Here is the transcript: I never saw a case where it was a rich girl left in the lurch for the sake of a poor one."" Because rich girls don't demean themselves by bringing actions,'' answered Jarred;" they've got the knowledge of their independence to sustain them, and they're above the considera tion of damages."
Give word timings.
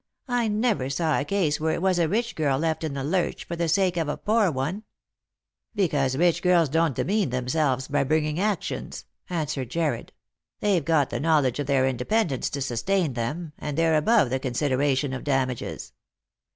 I 0.27 0.47
never 0.47 0.89
saw 0.89 1.19
a 1.19 1.23
case 1.23 1.59
where 1.59 1.75
it 1.75 1.81
was 1.83 1.99
a 1.99 2.07
rich 2.07 2.33
girl 2.35 2.57
left 2.57 2.83
in 2.83 2.95
the 2.95 3.03
lurch 3.03 3.43
for 3.45 3.55
the 3.55 3.67
sake 3.67 3.97
of 3.97 4.09
a 4.09 4.17
poor 4.17 4.49
one."" 4.49 4.81
Because 5.75 6.17
rich 6.17 6.41
girls 6.41 6.69
don't 6.69 6.95
demean 6.95 7.29
themselves 7.29 7.87
by 7.87 8.03
bringing 8.03 8.39
actions,'' 8.39 9.05
answered 9.29 9.69
Jarred;" 9.69 10.11
they've 10.59 10.83
got 10.83 11.11
the 11.11 11.19
knowledge 11.19 11.59
of 11.59 11.67
their 11.67 11.85
independence 11.87 12.49
to 12.49 12.61
sustain 12.61 13.13
them, 13.13 13.53
and 13.59 13.77
they're 13.77 13.95
above 13.95 14.31
the 14.31 14.39
considera 14.39 14.97
tion 14.97 15.13
of 15.13 15.23
damages." 15.23 15.93